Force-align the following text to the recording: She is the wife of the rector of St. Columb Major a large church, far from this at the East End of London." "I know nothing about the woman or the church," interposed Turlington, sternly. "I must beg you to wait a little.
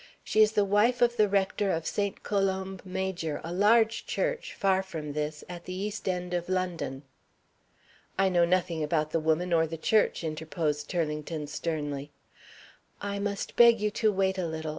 She 0.23 0.41
is 0.41 0.53
the 0.53 0.65
wife 0.65 0.99
of 1.03 1.15
the 1.15 1.29
rector 1.29 1.71
of 1.71 1.85
St. 1.85 2.23
Columb 2.23 2.79
Major 2.83 3.39
a 3.43 3.53
large 3.53 4.07
church, 4.07 4.51
far 4.55 4.81
from 4.81 5.13
this 5.13 5.43
at 5.47 5.65
the 5.65 5.75
East 5.75 6.09
End 6.09 6.33
of 6.33 6.49
London." 6.49 7.03
"I 8.17 8.27
know 8.27 8.43
nothing 8.43 8.83
about 8.83 9.11
the 9.11 9.19
woman 9.19 9.53
or 9.53 9.67
the 9.67 9.77
church," 9.77 10.23
interposed 10.23 10.89
Turlington, 10.89 11.45
sternly. 11.45 12.09
"I 12.99 13.19
must 13.19 13.55
beg 13.55 13.79
you 13.79 13.91
to 14.01 14.11
wait 14.11 14.39
a 14.39 14.47
little. 14.47 14.69